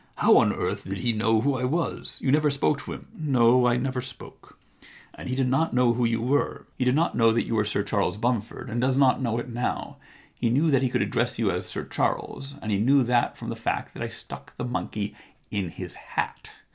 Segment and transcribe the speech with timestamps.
[0.11, 2.17] * How on earth did he know who I was?
[2.23, 4.57] You never spoke to him?'* No, I never spoke.
[5.13, 6.65] And he did not know who you were.
[6.79, 9.49] He did not know that you were Sir Charles Bunford, and does not know it
[9.49, 9.97] now.
[10.39, 13.49] He knew that he could address you as Sir Charles, and he knew that from
[13.49, 15.13] the fact that I stuck the monkey
[15.51, 16.51] in his hat.